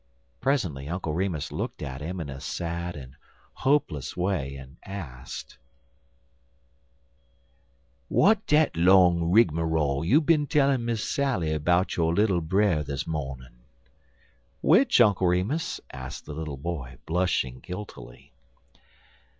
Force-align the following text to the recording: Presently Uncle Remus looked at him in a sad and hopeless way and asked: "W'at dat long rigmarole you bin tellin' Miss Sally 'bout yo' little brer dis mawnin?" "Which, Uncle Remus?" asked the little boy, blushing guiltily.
Presently 0.39 0.89
Uncle 0.89 1.13
Remus 1.13 1.51
looked 1.51 1.83
at 1.83 2.01
him 2.01 2.19
in 2.19 2.27
a 2.27 2.41
sad 2.41 2.95
and 2.95 3.13
hopeless 3.53 4.17
way 4.17 4.55
and 4.55 4.77
asked: 4.83 5.59
"W'at 8.09 8.43
dat 8.47 8.75
long 8.75 9.29
rigmarole 9.31 10.03
you 10.03 10.19
bin 10.19 10.47
tellin' 10.47 10.85
Miss 10.85 11.07
Sally 11.07 11.55
'bout 11.59 11.97
yo' 11.97 12.07
little 12.09 12.41
brer 12.41 12.81
dis 12.83 13.05
mawnin?" 13.05 13.59
"Which, 14.61 14.99
Uncle 14.99 15.27
Remus?" 15.27 15.79
asked 15.91 16.25
the 16.25 16.33
little 16.33 16.57
boy, 16.57 16.97
blushing 17.05 17.59
guiltily. 17.59 18.33